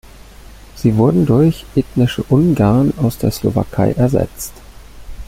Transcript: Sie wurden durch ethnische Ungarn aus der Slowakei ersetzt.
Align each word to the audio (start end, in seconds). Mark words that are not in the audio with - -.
Sie 0.75 0.95
wurden 0.97 1.27
durch 1.27 1.63
ethnische 1.75 2.23
Ungarn 2.23 2.91
aus 2.97 3.19
der 3.19 3.29
Slowakei 3.29 3.91
ersetzt. 3.91 4.51